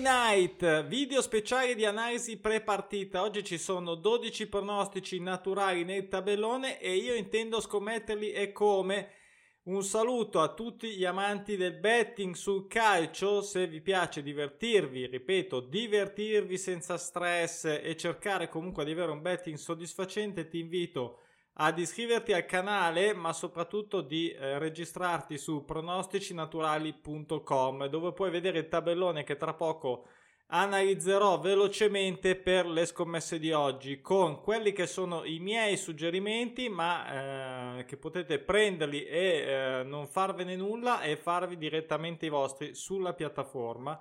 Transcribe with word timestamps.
Night, 0.00 0.86
video 0.86 1.20
speciale 1.20 1.74
di 1.74 1.84
analisi 1.84 2.38
pre-partita. 2.38 3.20
Oggi 3.20 3.44
ci 3.44 3.58
sono 3.58 3.96
12 3.96 4.48
pronostici 4.48 5.20
naturali 5.20 5.84
nel 5.84 6.08
tabellone 6.08 6.80
e 6.80 6.96
io 6.96 7.14
intendo 7.14 7.60
scommetterli 7.60 8.32
e 8.32 8.50
come. 8.50 9.10
Un 9.64 9.84
saluto 9.84 10.40
a 10.40 10.54
tutti 10.54 10.96
gli 10.96 11.04
amanti 11.04 11.58
del 11.58 11.74
betting 11.74 12.34
sul 12.34 12.66
calcio, 12.66 13.42
se 13.42 13.66
vi 13.66 13.82
piace 13.82 14.22
divertirvi, 14.22 15.06
ripeto, 15.06 15.60
divertirvi 15.60 16.56
senza 16.56 16.96
stress 16.96 17.64
e 17.66 17.94
cercare 17.98 18.48
comunque 18.48 18.86
di 18.86 18.92
avere 18.92 19.12
un 19.12 19.20
betting 19.20 19.58
soddisfacente, 19.58 20.48
ti 20.48 20.60
invito 20.60 21.18
ad 21.54 21.78
iscriverti 21.78 22.32
al 22.32 22.46
canale, 22.46 23.12
ma 23.14 23.32
soprattutto 23.32 24.00
di 24.00 24.30
eh, 24.30 24.58
registrarti 24.58 25.38
su 25.38 25.64
pronosticinaturali.com 25.64 27.86
dove 27.86 28.12
puoi 28.12 28.30
vedere 28.30 28.60
il 28.60 28.68
tabellone 28.68 29.24
che 29.24 29.36
tra 29.36 29.54
poco 29.54 30.06
analizzerò 30.52 31.38
velocemente 31.38 32.34
per 32.34 32.66
le 32.66 32.84
scommesse 32.84 33.38
di 33.38 33.52
oggi 33.52 34.00
con 34.00 34.40
quelli 34.40 34.72
che 34.72 34.86
sono 34.86 35.24
i 35.24 35.38
miei 35.38 35.76
suggerimenti, 35.76 36.68
ma 36.68 37.78
eh, 37.78 37.84
che 37.84 37.96
potete 37.96 38.40
prenderli 38.40 39.04
e 39.04 39.20
eh, 39.20 39.82
non 39.84 40.08
farvene 40.08 40.56
nulla 40.56 41.02
e 41.02 41.16
farvi 41.16 41.56
direttamente 41.56 42.26
i 42.26 42.30
vostri 42.30 42.74
sulla 42.74 43.12
piattaforma. 43.12 44.00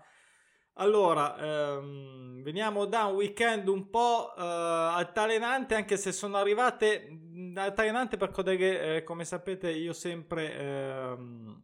Allora, 0.82 1.38
ehm, 1.38 2.42
veniamo 2.42 2.86
da 2.86 3.06
un 3.06 3.16
weekend 3.16 3.68
un 3.68 3.90
po' 3.90 4.34
eh, 4.38 4.42
altalenante, 4.42 5.76
anche 5.76 5.98
se 5.98 6.14
sono 6.14 6.38
arrivate 6.38 7.06
mm, 7.12 7.58
altalenante 7.58 8.16
per 8.16 8.32
che, 8.32 8.96
eh, 8.96 9.04
come 9.04 9.26
sapete, 9.26 9.72
io 9.72 9.92
sempre 9.92 10.54
ehm, 10.58 11.62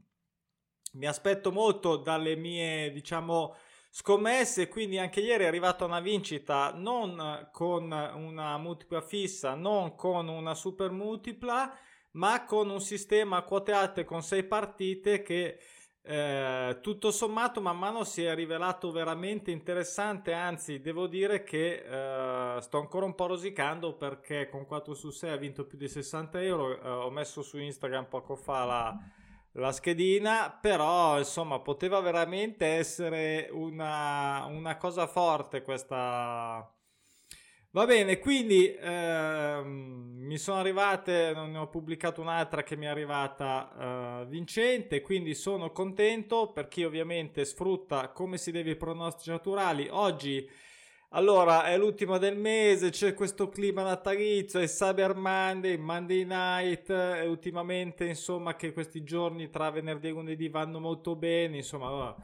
mi 0.94 1.06
aspetto 1.08 1.52
molto 1.54 1.96
dalle 1.96 2.36
mie, 2.36 2.92
diciamo, 2.92 3.56
scommesse, 3.90 4.68
quindi 4.68 4.98
anche 4.98 5.22
ieri 5.22 5.46
è 5.46 5.48
arrivata 5.48 5.86
una 5.86 6.02
vincita 6.02 6.74
non 6.76 7.50
con 7.54 7.90
una 7.92 8.58
multipla 8.58 9.00
fissa, 9.02 9.56
non 9.56 9.96
con 9.96 10.28
una 10.28 10.54
super 10.56 10.92
multipla, 10.92 11.74
ma 12.12 12.44
con 12.44 12.70
un 12.70 12.82
sistema 12.82 13.38
a 13.38 13.44
quote 13.44 13.72
alte 13.72 14.04
con 14.04 14.22
sei 14.24 14.44
partite 14.44 15.22
che 15.22 15.58
eh, 16.08 16.78
tutto 16.82 17.10
sommato 17.10 17.62
man 17.62 17.80
mano 17.80 18.04
si 18.04 18.24
è 18.24 18.36
rivelato 18.36 18.92
veramente 18.92 19.50
interessante 19.50 20.34
anzi 20.34 20.80
devo 20.80 21.08
dire 21.08 21.42
che 21.44 21.84
eh, 21.84 22.62
sto 22.62 22.78
ancora 22.78 23.08
un 23.08 23.16
po' 23.16 23.26
rosicando 23.26 23.96
perché 23.96 24.48
con 24.48 24.68
4 24.68 24.94
su 24.94 25.10
6 25.10 25.32
ha 25.32 25.36
vinto 25.36 25.66
più 25.66 25.80
di 25.80 25.88
60 25.88 26.42
euro 26.44 26.80
eh, 26.80 26.88
ho 26.88 27.10
messo 27.10 27.42
su 27.42 27.58
Instagram 27.58 28.06
poco 28.06 28.36
fa 28.36 28.66
la, 28.66 29.00
la, 29.54 29.72
schedina 29.72 30.56
però 30.62 31.18
insomma 31.18 31.60
poteva 31.60 32.00
veramente 32.02 32.68
essere 32.68 33.50
una, 33.52 34.46
una 34.46 34.78
cosa 34.78 35.08
forte 35.08 35.64
questa 35.64 36.72
Va 37.76 37.86
bene, 37.86 38.20
quindi 38.20 38.74
ehm, 38.74 40.14
mi 40.20 40.38
sono 40.38 40.60
arrivate, 40.60 41.34
ne 41.34 41.58
ho 41.58 41.68
pubblicato 41.68 42.22
un'altra 42.22 42.64
che 42.64 42.78
mi 42.78 42.86
è 42.86 42.88
arrivata 42.88 44.22
eh, 44.22 44.26
vincente, 44.28 45.02
quindi 45.02 45.34
sono 45.34 45.74
contento 45.74 46.54
per 46.54 46.70
chi 46.70 46.86
ovviamente 46.86 47.44
sfrutta 47.44 48.12
come 48.14 48.38
si 48.38 48.52
deve 48.52 48.72
i 48.72 48.76
pronostici 48.78 49.30
naturali. 49.30 49.90
Oggi, 49.92 50.50
allora, 51.10 51.66
è 51.66 51.78
l'ultima 51.78 52.18
del 52.18 52.38
mese, 52.38 52.92
c'è 52.92 53.14
questo 53.14 53.50
clima 53.50 53.84
natalizio, 53.84 54.62
è 54.62 54.68
Cyber 54.68 55.14
Monday, 55.14 55.76
Monday 55.76 56.24
Night, 56.24 56.90
e 56.90 57.28
ultimamente 57.28 58.06
insomma 58.06 58.56
che 58.56 58.72
questi 58.72 59.04
giorni 59.04 59.50
tra 59.50 59.70
venerdì 59.70 60.08
e 60.08 60.12
lunedì 60.12 60.48
vanno 60.48 60.80
molto 60.80 61.18
bene, 61.18 61.58
insomma... 61.58 61.88
Allora, 61.88 62.16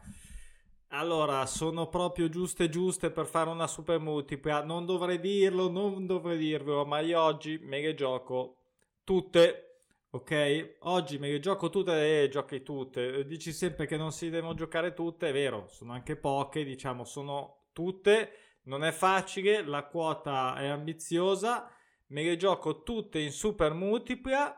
allora, 0.91 1.46
sono 1.46 1.88
proprio 1.88 2.29
giuste 2.29 2.69
giuste 2.69 3.12
per 3.12 3.25
fare 3.25 3.50
una 3.50 3.68
super 3.68 4.00
multipla. 4.00 4.63
Non 4.63 4.85
dovrei 4.85 5.19
dirlo, 5.19 5.69
non 5.69 6.06
dovrei 6.06 6.38
dirvelo, 6.38 6.85
ma 6.85 7.00
io 7.00 7.22
oggi 7.22 7.57
me 7.62 7.81
le 7.81 7.94
gioco 7.94 8.57
tutte. 9.03 9.68
Ok? 10.12 10.75
Oggi 10.79 11.18
me 11.18 11.29
le 11.31 11.40
gioco 11.40 11.69
tutte 11.69 12.24
e 12.24 12.29
giochi 12.29 12.62
tutte. 12.63 13.25
Dici 13.25 13.53
sempre 13.53 13.85
che 13.85 13.96
non 13.97 14.12
si 14.12 14.29
devono 14.29 14.53
giocare 14.53 14.94
tutte, 14.94 15.29
è 15.29 15.31
vero, 15.31 15.68
sono 15.69 15.94
anche 15.94 16.18
poche, 16.18 16.63
diciamo, 16.66 17.06
sono 17.06 17.68
tutte. 17.73 18.34
Non 18.63 18.84
è 18.84 18.91
facile, 18.91 19.63
la 19.63 19.85
quota 19.85 20.56
è 20.58 20.68
ambiziosa. 20.68 21.72
Me 22.08 22.23
le 22.23 22.35
gioco 22.35 22.84
tutte 22.84 23.19
in 23.19 23.31
super 23.31 23.73
multipla. 23.73 24.58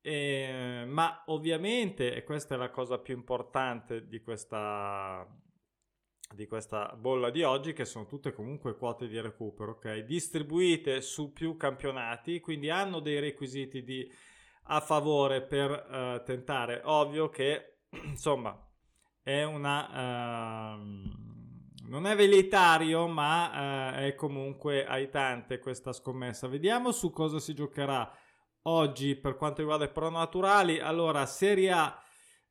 Eh, 0.00 0.84
ma 0.86 1.24
ovviamente, 1.26 2.14
e 2.14 2.22
questa 2.24 2.54
è 2.54 2.58
la 2.58 2.70
cosa 2.70 2.98
più 2.98 3.14
importante 3.14 4.06
di 4.06 4.20
questa, 4.20 5.26
di 6.34 6.46
questa 6.46 6.94
bolla 6.98 7.30
di 7.30 7.42
oggi 7.42 7.72
che 7.72 7.84
sono 7.84 8.06
tutte 8.06 8.32
comunque 8.32 8.76
quote 8.76 9.06
di 9.06 9.20
recupero, 9.20 9.72
ok? 9.72 9.98
Distribuite 10.00 11.00
su 11.00 11.32
più 11.32 11.56
campionati, 11.56 12.40
quindi 12.40 12.70
hanno 12.70 13.00
dei 13.00 13.20
requisiti 13.20 13.82
di, 13.82 14.10
a 14.64 14.80
favore 14.80 15.42
per 15.42 15.70
uh, 15.70 16.22
tentare. 16.24 16.82
Ovvio 16.84 17.28
che 17.28 17.78
insomma 18.04 18.58
è 19.22 19.42
una 19.44 20.76
uh, 20.76 21.32
non 21.86 22.06
è 22.06 22.16
velitario, 22.16 23.06
ma 23.06 23.92
uh, 23.92 23.94
è 23.96 24.14
comunque 24.14 24.86
aitante 24.86 25.58
questa 25.58 25.92
scommessa. 25.92 26.48
Vediamo 26.48 26.92
su 26.92 27.10
cosa 27.10 27.38
si 27.38 27.54
giocherà 27.54 28.10
oggi 28.62 29.14
per 29.16 29.36
quanto 29.36 29.60
riguarda 29.60 29.84
i 29.84 29.92
pronaturali. 29.92 30.78
Allora, 30.78 31.26
Serie 31.26 31.70
A 31.70 32.03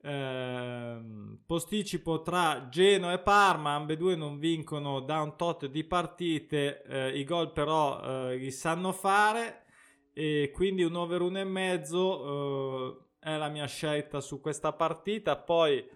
eh, 0.05 0.99
posticipo 1.45 2.21
tra 2.21 2.67
Genoa 2.69 3.13
e 3.13 3.19
Parma, 3.19 3.75
ambedue 3.75 4.15
non 4.15 4.37
vincono 4.37 4.99
da 4.99 5.21
un 5.21 5.37
tot 5.37 5.67
di 5.67 5.85
partite, 5.85 6.83
eh, 6.83 7.17
i 7.17 7.23
gol 7.23 7.53
però 7.53 8.01
eh, 8.01 8.35
li 8.35 8.51
sanno 8.51 8.91
fare 8.91 9.63
e 10.11 10.51
quindi 10.53 10.83
un 10.83 10.95
over 10.95 11.21
1,5 11.21 12.95
eh, 13.21 13.29
è 13.31 13.37
la 13.37 13.47
mia 13.47 13.65
scelta 13.65 14.19
su 14.19 14.41
questa 14.41 14.73
partita. 14.73 15.37
Poi 15.37 15.87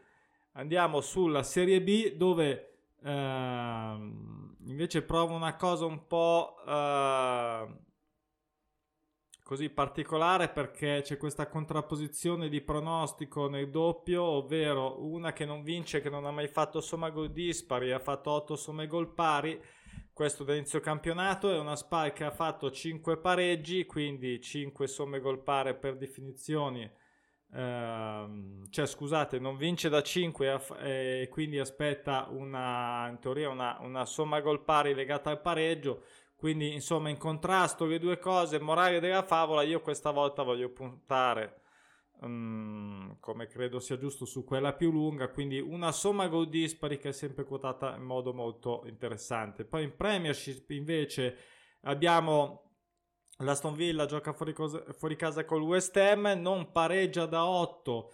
andiamo 0.54 1.02
sulla 1.02 1.44
Serie 1.44 1.82
B 1.82 2.14
dove 2.14 2.78
ehm, 3.04 4.56
invece 4.68 5.02
provo 5.02 5.34
una 5.34 5.58
cosa 5.58 5.86
un 5.86 6.08
po' 6.08 6.56
eh, 6.66 7.68
così 9.48 9.70
particolare 9.70 10.50
perché 10.50 11.00
c'è 11.04 11.16
questa 11.16 11.48
contrapposizione 11.48 12.50
di 12.50 12.60
pronostico 12.60 13.48
nel 13.48 13.70
doppio, 13.70 14.22
ovvero 14.22 15.06
una 15.06 15.32
che 15.32 15.46
non 15.46 15.64
vince, 15.64 16.02
che 16.02 16.10
non 16.10 16.26
ha 16.26 16.32
mai 16.32 16.50
fatto 16.50 16.82
somma 16.82 17.10
gol 17.12 17.32
dispari, 17.32 17.94
ha 17.94 18.00
fatto 18.00 18.30
8 18.32 18.58
somme 18.58 18.88
gol 18.88 19.14
pari, 19.14 19.58
questo 20.12 20.44
da 20.44 20.54
inizio 20.54 20.82
campionato, 20.82 21.50
e 21.50 21.60
una 21.60 21.78
SPAL 21.78 22.12
che 22.12 22.26
ha 22.26 22.32
fatto 22.32 22.70
5 22.70 23.20
pareggi, 23.20 23.86
quindi 23.86 24.42
5 24.42 24.86
somme 24.86 25.22
gol 25.22 25.42
pari 25.42 25.74
per 25.78 25.96
definizioni. 25.96 26.92
Ehm, 27.54 28.70
cioè 28.70 28.86
scusate 28.86 29.40
non 29.40 29.56
vince 29.56 29.88
da 29.88 30.02
5 30.02 30.62
e 30.82 31.30
quindi 31.32 31.58
aspetta 31.58 32.28
una 32.30 33.08
in 33.08 33.20
teoria 33.22 33.48
una, 33.48 33.78
una 33.80 34.04
somma 34.06 34.42
gol 34.42 34.66
pari 34.66 34.94
legata 34.94 35.30
al 35.30 35.40
pareggio 35.40 36.04
quindi, 36.38 36.74
insomma, 36.74 37.10
in 37.10 37.18
contrasto 37.18 37.86
le 37.86 37.98
due 37.98 38.20
cose, 38.20 38.60
morale 38.60 39.00
della 39.00 39.24
favola, 39.24 39.64
io 39.64 39.82
questa 39.82 40.12
volta 40.12 40.44
voglio 40.44 40.70
puntare, 40.70 41.62
um, 42.22 43.18
come 43.20 43.48
credo 43.48 43.80
sia 43.80 43.98
giusto, 43.98 44.26
su 44.26 44.44
quella 44.44 44.74
più 44.74 44.92
lunga. 44.92 45.30
Quindi 45.30 45.60
una 45.60 45.92
somma 45.92 46.28
gol 46.28 46.48
dispari 46.48 47.00
che 47.00 47.10
è 47.10 47.12
sempre 47.12 47.44
quotata 47.44 47.96
in 47.96 48.04
modo 48.04 48.36
molto 48.36 48.84
interessante. 48.86 49.66
Poi 49.66 49.84
in 49.84 49.96
Premiership 49.96 50.70
invece 50.70 51.38
abbiamo 51.82 52.68
l'Aston 53.38 53.74
Villa 53.74 54.06
gioca 54.06 54.32
fuori, 54.34 54.54
cosa, 54.54 54.84
fuori 54.94 55.16
casa 55.16 55.44
col 55.44 55.64
West 55.64 55.98
Ham, 55.98 56.34
non 56.38 56.72
pareggia 56.72 57.26
da 57.26 57.48
8. 57.48 58.12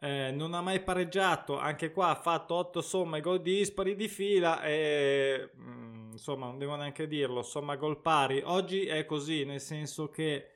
Eh, 0.00 0.30
non 0.30 0.54
ha 0.54 0.60
mai 0.60 0.80
pareggiato, 0.80 1.58
anche 1.58 1.90
qua 1.90 2.10
ha 2.10 2.14
fatto 2.14 2.54
8 2.54 2.80
somme 2.82 3.20
gol 3.20 3.40
dispari 3.40 3.96
di 3.96 4.06
fila 4.06 4.62
e 4.62 5.50
mm, 5.56 5.83
insomma 6.14 6.46
non 6.46 6.58
devo 6.58 6.76
neanche 6.76 7.06
dirlo, 7.06 7.42
somma 7.42 7.76
gol 7.76 8.00
pari. 8.00 8.40
Oggi 8.44 8.86
è 8.86 9.04
così, 9.04 9.44
nel 9.44 9.60
senso 9.60 10.08
che 10.08 10.50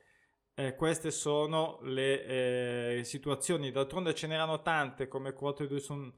eh, 0.55 0.75
queste 0.75 1.11
sono 1.11 1.79
le 1.83 2.97
eh, 2.99 3.03
situazioni, 3.03 3.71
d'altronde 3.71 4.15
ce 4.15 4.27
n'erano 4.27 4.61
tante 4.61 5.07
come 5.07 5.33
quote 5.33 5.67
2 5.67 5.79
sono... 5.79 6.13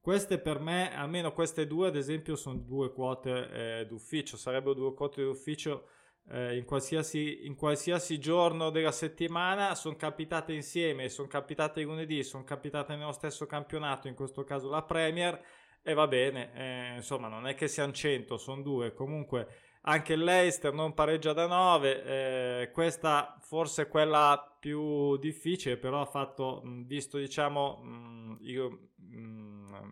Queste 0.00 0.38
per 0.38 0.58
me, 0.58 0.94
almeno 0.96 1.32
queste 1.32 1.66
due 1.66 1.88
ad 1.88 1.96
esempio, 1.96 2.34
sono 2.34 2.58
due 2.58 2.92
quote 2.92 3.80
eh, 3.80 3.86
d'ufficio, 3.86 4.36
sarebbero 4.36 4.74
due 4.74 4.94
quote 4.94 5.22
d'ufficio 5.22 5.86
eh, 6.30 6.56
in, 6.56 6.64
qualsiasi, 6.64 7.46
in 7.46 7.54
qualsiasi 7.54 8.18
giorno 8.18 8.70
della 8.70 8.92
settimana, 8.92 9.74
sono 9.74 9.96
capitate 9.96 10.52
insieme, 10.54 11.08
sono 11.08 11.28
capitate 11.28 11.82
lunedì, 11.82 12.22
sono 12.24 12.44
capitate 12.44 12.96
nello 12.96 13.12
stesso 13.12 13.46
campionato, 13.46 14.08
in 14.08 14.14
questo 14.14 14.42
caso 14.42 14.68
la 14.68 14.82
Premier, 14.82 15.40
e 15.82 15.94
va 15.94 16.06
bene, 16.06 16.52
eh, 16.54 16.96
insomma 16.96 17.28
non 17.28 17.46
è 17.46 17.54
che 17.54 17.68
siano 17.68 17.92
100, 17.92 18.36
sono 18.38 18.62
due, 18.62 18.92
comunque 18.92 19.48
anche 19.82 20.14
l'Eister 20.14 20.72
non 20.72 20.94
pareggia 20.94 21.32
da 21.32 21.46
9, 21.46 22.04
eh, 22.04 22.70
questa 22.72 23.36
forse 23.40 23.82
è 23.82 23.88
quella 23.88 24.56
più 24.60 25.16
difficile, 25.16 25.76
però 25.76 26.00
ha 26.00 26.06
fatto, 26.06 26.62
visto 26.64 27.18
diciamo, 27.18 28.38
io, 28.42 28.90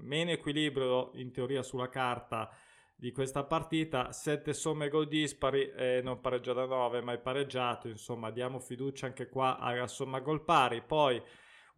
meno 0.00 0.31
equilibrio 0.31 1.10
in 1.14 1.32
teoria 1.32 1.62
sulla 1.62 1.88
carta 1.88 2.48
di 2.94 3.12
questa 3.12 3.44
partita, 3.44 4.12
sette 4.12 4.52
somme 4.52 4.88
gol 4.88 5.08
dispari 5.08 5.70
e 5.70 6.00
non 6.04 6.20
pareggia 6.20 6.52
da 6.52 6.66
9, 6.66 7.00
ma 7.00 7.14
è 7.14 7.19
pareggiato, 7.19 7.88
insomma 7.88 8.31
diamo 8.31 8.60
fiducia 8.60 9.06
anche 9.06 9.28
qua 9.28 9.58
alla 9.58 9.87
somma 9.87 10.20
gol 10.20 10.44
pari. 10.44 10.82
Poi 10.82 11.20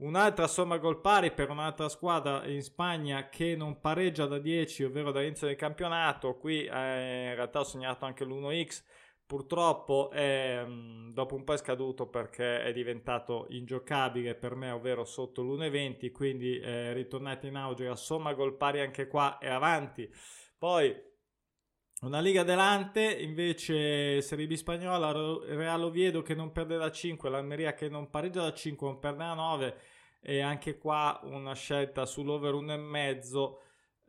un'altra 0.03 0.47
somma 0.47 0.79
gol 0.79 1.01
pari 1.01 1.33
per 1.33 1.51
un'altra 1.51 1.89
squadra 1.89 2.47
in 2.47 2.63
Spagna 2.63 3.29
che 3.29 3.55
non 3.57 3.81
pareggia 3.81 4.27
da 4.27 4.39
10, 4.39 4.85
ovvero 4.85 5.13
dall'inizio 5.13 5.47
del 5.47 5.57
campionato, 5.57 6.37
qui 6.37 6.65
eh, 6.65 7.29
in 7.29 7.35
realtà 7.35 7.61
ho 7.61 7.65
segnato 7.65 8.05
anche 8.05 8.25
l'1x, 8.25 8.83
purtroppo 9.25 10.11
è, 10.11 10.65
mm, 10.67 11.13
dopo 11.13 11.37
un 11.37 11.45
po' 11.45 11.53
è 11.53 11.57
scaduto 11.57 12.09
perché 12.09 12.63
è 12.65 12.73
diventato 12.73 13.47
ingiocabile 13.51 14.35
per 14.35 14.57
me, 14.57 14.71
ovvero 14.71 15.05
sotto 15.05 15.43
l'1,20, 15.43 16.11
quindi 16.11 16.59
eh, 16.59 16.93
ritornato 16.93 17.47
in 17.47 17.57
auge 17.57 17.87
la 17.87 17.97
somma 17.97 18.35
gol 18.35 18.57
pari 18.57 18.81
anche 18.81 19.07
qua 19.07 19.39
e 19.39 19.49
avanti. 19.49 20.11
Poi 20.59 21.11
una 22.03 22.21
Liga 22.21 22.43
Delante, 22.43 23.03
invece 23.03 24.21
Serie 24.23 24.49
B 24.49 24.55
spagnola, 24.55 25.13
Real 25.47 25.85
Oviedo 25.85 26.23
che 26.23 26.35
non 26.35 26.51
perde 26.51 26.77
da 26.77 26.91
5, 26.91 27.31
l'Almeria 27.31 27.75
che 27.75 27.89
non 27.89 28.11
pareggia 28.11 28.43
da 28.43 28.53
5, 28.53 28.87
non 28.89 28.99
perde 28.99 29.19
da 29.19 29.35
9 29.35 29.77
e 30.23 30.41
anche 30.41 30.79
qua 30.79 31.19
una 31.25 31.55
scelta 31.55 32.07
sull'over 32.07 32.55
1,5 32.55 33.55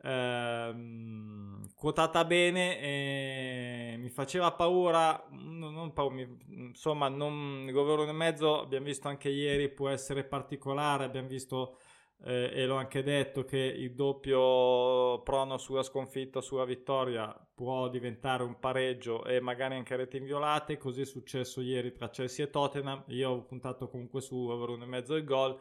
ehm, 0.00 1.72
quotata 1.74 2.24
bene 2.24 3.96
mi 3.98 4.08
faceva 4.10 4.52
paura, 4.52 5.26
non 5.30 5.92
paura 5.92 6.26
insomma 6.50 7.08
non, 7.08 7.66
l'over 7.70 8.14
1,5 8.14 8.60
abbiamo 8.62 8.86
visto 8.86 9.08
anche 9.08 9.28
ieri 9.28 9.68
può 9.70 9.88
essere 9.88 10.24
particolare, 10.24 11.04
abbiamo 11.04 11.28
visto 11.28 11.78
eh, 12.24 12.50
e 12.52 12.66
l'ho 12.66 12.76
anche 12.76 13.02
detto 13.02 13.44
che 13.44 13.58
il 13.58 13.94
doppio 13.94 15.20
prono 15.22 15.58
sulla 15.58 15.82
sconfitta 15.82 16.40
sulla 16.40 16.64
vittoria 16.64 17.34
può 17.54 17.88
diventare 17.88 18.42
un 18.42 18.58
pareggio 18.58 19.24
e 19.24 19.40
magari 19.40 19.74
anche 19.74 19.96
reti 19.96 20.16
inviolate 20.18 20.76
così 20.76 21.02
è 21.02 21.04
successo 21.04 21.60
ieri 21.60 21.92
tra 21.92 22.10
Chelsea 22.10 22.46
e 22.46 22.50
Tottenham. 22.50 23.04
Io 23.08 23.30
ho 23.30 23.42
puntato 23.44 23.88
comunque 23.88 24.20
su 24.20 24.36
over 24.36 24.70
1,5 24.70 25.14
il 25.14 25.24
gol 25.24 25.60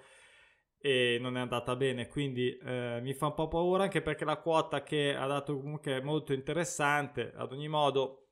e 0.86 1.18
non 1.22 1.38
è 1.38 1.40
andata 1.40 1.78
bene 1.78 2.08
quindi 2.08 2.58
eh, 2.58 3.00
mi 3.02 3.14
fa 3.14 3.28
un 3.28 3.36
po' 3.36 3.48
paura 3.48 3.84
anche 3.84 4.02
perché 4.02 4.26
la 4.26 4.36
quota 4.36 4.84
che 4.84 5.16
ha 5.16 5.26
dato 5.26 5.58
comunque 5.58 5.98
è 5.98 6.02
molto 6.02 6.34
interessante 6.34 7.32
ad 7.36 7.54
ogni 7.54 7.70
modo 7.70 8.28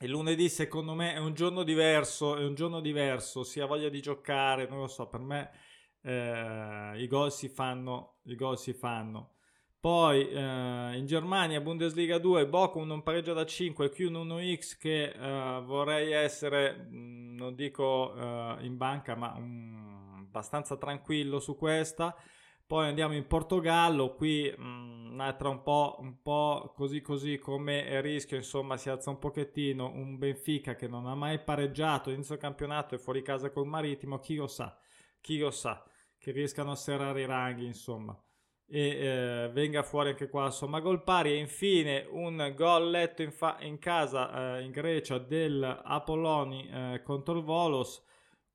il 0.00 0.10
lunedì 0.10 0.48
secondo 0.48 0.94
me 0.94 1.14
è 1.14 1.18
un 1.18 1.34
giorno 1.34 1.62
diverso 1.62 2.36
è 2.36 2.44
un 2.44 2.54
giorno 2.54 2.80
diverso 2.80 3.44
si 3.44 3.60
ha 3.60 3.66
voglia 3.66 3.88
di 3.88 4.00
giocare 4.00 4.66
non 4.66 4.80
lo 4.80 4.88
so 4.88 5.06
per 5.06 5.20
me 5.20 5.50
eh, 6.02 7.00
i 7.00 7.06
gol 7.06 7.32
si 7.32 7.48
fanno, 7.48 8.16
i 8.24 8.34
gol 8.34 8.58
si 8.58 8.72
fanno. 8.72 9.30
Poi 9.80 10.28
eh, 10.28 10.96
in 10.96 11.06
Germania, 11.06 11.60
Bundesliga 11.60 12.18
2, 12.18 12.46
Bochum 12.46 12.86
non 12.86 13.02
pareggia 13.02 13.32
da 13.32 13.44
5, 13.44 13.90
Q 13.90 13.98
1x 14.10 14.78
che 14.78 15.10
eh, 15.10 15.60
vorrei 15.64 16.12
essere, 16.12 16.86
mm, 16.88 17.36
non 17.36 17.54
dico 17.56 18.14
eh, 18.14 18.64
in 18.64 18.76
banca, 18.76 19.16
ma 19.16 19.34
um, 19.36 19.81
abbastanza 20.32 20.76
tranquillo 20.78 21.38
su 21.38 21.56
questa. 21.56 22.16
Poi 22.66 22.86
andiamo 22.86 23.14
in 23.14 23.26
Portogallo, 23.26 24.14
qui 24.14 24.52
um, 24.56 25.10
un'altra 25.12 25.50
un 25.50 25.62
po', 25.62 25.96
un 26.00 26.22
po' 26.22 26.72
così 26.74 27.02
così 27.02 27.38
come 27.38 28.00
rischio, 28.00 28.38
insomma 28.38 28.78
si 28.78 28.88
alza 28.88 29.10
un 29.10 29.18
pochettino, 29.18 29.90
un 29.92 30.16
Benfica 30.16 30.74
che 30.74 30.88
non 30.88 31.06
ha 31.06 31.14
mai 31.14 31.38
pareggiato 31.38 32.10
inizio 32.10 32.38
campionato 32.38 32.94
e 32.94 32.98
fuori 32.98 33.20
casa 33.20 33.50
col 33.50 33.66
Marittimo, 33.66 34.20
chi 34.20 34.36
lo 34.36 34.46
sa, 34.46 34.74
chi 35.20 35.38
lo 35.38 35.50
sa 35.50 35.84
che 36.16 36.30
riescano 36.30 36.70
a 36.70 36.76
serrare 36.76 37.20
i 37.22 37.26
ranghi, 37.26 37.66
insomma. 37.66 38.18
E 38.64 38.80
eh, 38.80 39.50
venga 39.52 39.82
fuori 39.82 40.10
anche 40.10 40.30
qua 40.30 40.46
insomma 40.46 40.80
gol 40.80 41.02
pari 41.02 41.32
e 41.32 41.36
infine 41.36 42.06
un 42.08 42.54
gol 42.56 42.88
letto 42.88 43.20
in, 43.20 43.32
fa- 43.32 43.58
in 43.60 43.78
casa 43.78 44.56
eh, 44.56 44.62
in 44.62 44.70
Grecia 44.70 45.18
del 45.18 45.62
Apolloni 45.62 46.70
eh, 46.70 47.02
contro 47.04 47.36
il 47.36 47.44
Volos 47.44 48.02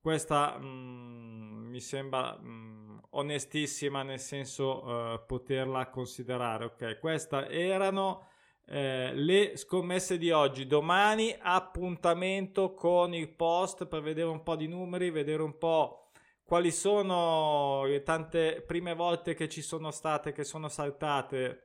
questa 0.07 0.57
mh, 0.57 0.65
mm, 0.65 1.69
mi 1.69 1.81
sembra 1.81 2.37
mh, 2.39 2.47
mm, 2.47 2.97
onestissima 3.09 4.03
nel 4.03 4.21
senso 4.21 5.15
eh, 5.15 5.19
poterla 5.19 5.89
considerare 5.89 6.63
ok 6.63 6.97
queste 6.97 7.49
erano 7.49 8.25
eh, 8.67 9.11
le 9.13 9.57
scommesse 9.57 10.17
di 10.17 10.31
oggi 10.31 10.65
domani 10.65 11.35
appuntamento 11.37 12.73
con 12.73 13.13
il 13.13 13.27
post 13.27 13.85
per 13.85 14.01
vedere 14.01 14.29
un 14.29 14.43
po' 14.43 14.55
di 14.55 14.69
numeri 14.69 15.09
vedere 15.09 15.43
un 15.43 15.57
po' 15.57 16.11
quali 16.41 16.71
sono 16.71 17.83
le 17.83 18.01
tante 18.03 18.63
prime 18.65 18.93
volte 18.93 19.33
che 19.33 19.49
ci 19.49 19.61
sono 19.61 19.91
state, 19.91 20.31
che 20.31 20.45
sono 20.45 20.69
saltate 20.69 21.63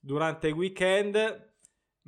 durante 0.00 0.48
il 0.48 0.54
weekend. 0.54 1.52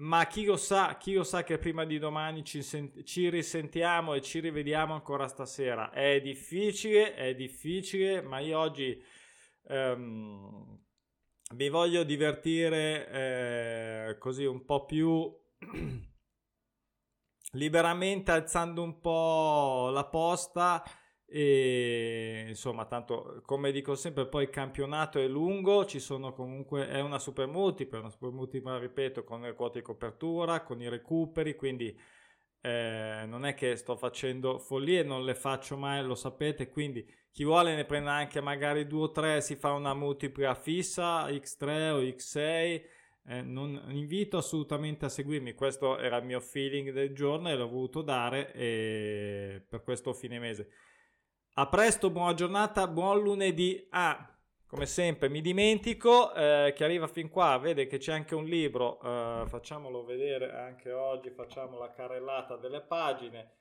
Ma 0.00 0.26
chi 0.26 0.44
lo 0.44 0.56
sa, 0.56 0.96
chi 0.96 1.12
lo 1.12 1.24
sa 1.24 1.42
che 1.42 1.58
prima 1.58 1.84
di 1.84 1.98
domani 1.98 2.42
ci, 2.42 2.62
sent- 2.62 3.02
ci 3.02 3.28
risentiamo 3.28 4.14
e 4.14 4.22
ci 4.22 4.40
rivediamo 4.40 4.94
ancora 4.94 5.28
stasera. 5.28 5.90
È 5.90 6.22
difficile, 6.22 7.14
è 7.14 7.34
difficile, 7.34 8.22
ma 8.22 8.38
io 8.38 8.58
oggi 8.58 8.98
um, 9.64 10.78
vi 11.52 11.68
voglio 11.68 12.02
divertire 12.02 13.10
eh, 13.10 14.18
così 14.18 14.46
un 14.46 14.64
po' 14.64 14.86
più 14.86 15.30
liberamente, 17.52 18.30
alzando 18.30 18.82
un 18.82 19.00
po' 19.00 19.90
la 19.92 20.06
posta 20.06 20.82
e 21.32 22.46
insomma 22.48 22.86
tanto 22.86 23.40
come 23.46 23.70
dico 23.70 23.94
sempre 23.94 24.26
poi 24.26 24.42
il 24.44 24.50
campionato 24.50 25.20
è 25.20 25.28
lungo 25.28 25.84
ci 25.84 26.00
sono 26.00 26.32
comunque 26.32 26.88
è 26.88 27.00
una 27.00 27.20
super 27.20 27.46
multipla 27.46 28.00
una 28.00 28.10
super 28.10 28.30
multipla 28.30 28.78
ripeto 28.78 29.22
con 29.22 29.42
le 29.42 29.54
quote 29.54 29.78
di 29.78 29.84
copertura 29.84 30.62
con 30.64 30.82
i 30.82 30.88
recuperi 30.88 31.54
quindi 31.54 31.96
eh, 32.62 33.22
non 33.28 33.44
è 33.44 33.54
che 33.54 33.76
sto 33.76 33.94
facendo 33.94 34.58
follie 34.58 35.04
non 35.04 35.24
le 35.24 35.36
faccio 35.36 35.76
mai 35.76 36.02
lo 36.02 36.16
sapete 36.16 36.68
quindi 36.68 37.08
chi 37.30 37.44
vuole 37.44 37.76
ne 37.76 37.84
prenda 37.84 38.10
anche 38.10 38.40
magari 38.40 38.88
due 38.88 39.02
o 39.02 39.10
tre 39.12 39.40
si 39.40 39.54
fa 39.54 39.70
una 39.70 39.94
multipla 39.94 40.56
fissa 40.56 41.28
x3 41.28 41.90
o 41.90 42.00
x6 42.00 42.82
eh, 43.26 43.42
non 43.42 43.80
invito 43.90 44.36
assolutamente 44.36 45.04
a 45.04 45.08
seguirmi 45.08 45.54
questo 45.54 45.96
era 45.96 46.16
il 46.16 46.24
mio 46.24 46.40
feeling 46.40 46.90
del 46.90 47.14
giorno 47.14 47.50
e 47.50 47.54
l'ho 47.54 47.68
voluto 47.68 48.02
dare 48.02 48.52
e 48.52 49.62
per 49.68 49.84
questo 49.84 50.12
fine 50.12 50.40
mese 50.40 50.70
a 51.60 51.66
presto, 51.66 52.08
buona 52.08 52.32
giornata, 52.32 52.88
buon 52.88 53.20
lunedì. 53.20 53.86
Ah, 53.90 54.34
come 54.66 54.86
sempre 54.86 55.28
mi 55.28 55.42
dimentico, 55.42 56.32
eh, 56.32 56.72
chi 56.74 56.84
arriva 56.84 57.06
fin 57.06 57.28
qua 57.28 57.58
vede 57.58 57.86
che 57.86 57.98
c'è 57.98 58.14
anche 58.14 58.34
un 58.34 58.46
libro, 58.46 58.98
eh, 59.02 59.44
facciamolo 59.46 60.02
vedere 60.06 60.52
anche 60.52 60.90
oggi, 60.90 61.28
facciamo 61.28 61.76
la 61.76 61.90
carrellata 61.90 62.56
delle 62.56 62.80
pagine. 62.80 63.56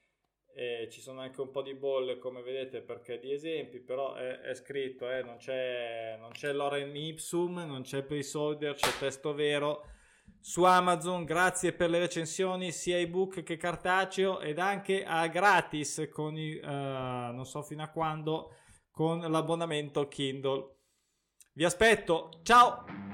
Eh, 0.56 0.88
ci 0.90 1.02
sono 1.02 1.20
anche 1.20 1.42
un 1.42 1.52
po' 1.52 1.62
di 1.62 1.74
bolle 1.74 2.20
come 2.20 2.42
vedete 2.42 2.82
perché 2.82 3.20
di 3.20 3.34
esempi 3.34 3.80
però 3.80 4.16
è, 4.16 4.40
è 4.40 4.56
scritto 4.56 5.10
eh, 5.10 5.22
non, 5.22 5.38
c'è, 5.38 6.18
non 6.20 6.32
c'è 6.32 6.52
Loren 6.52 6.94
Ipsum 6.94 7.54
non 7.68 7.84
c'è 7.84 8.02
placeholder 8.02 8.74
c'è 8.74 8.90
testo 8.98 9.34
vero 9.36 9.86
su 10.40 10.64
Amazon. 10.64 11.26
Grazie 11.26 11.74
per 11.74 11.90
le 11.90 12.00
recensioni 12.00 12.72
sia 12.72 12.98
ebook 12.98 13.44
che 13.44 13.58
cartaceo 13.58 14.40
ed 14.40 14.60
anche 14.60 15.04
a 15.04 15.28
gratis 15.28 16.08
con 16.12 16.38
i, 16.38 16.56
uh, 16.56 17.34
non 17.34 17.46
so 17.46 17.62
fino 17.62 17.84
a 17.84 17.90
quando 17.90 18.54
con 18.92 19.20
l'abbonamento 19.20 20.08
Kindle. 20.08 20.76
Vi 21.54 21.64
aspetto, 21.64 22.40
ciao! 22.44 23.09